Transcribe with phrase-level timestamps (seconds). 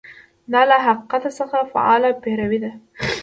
[0.53, 2.71] دا له حقیقت څخه فعاله پیروي ده.